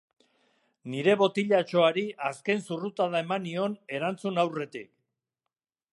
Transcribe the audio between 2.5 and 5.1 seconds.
zurrutada eman nion erantzun aurretik.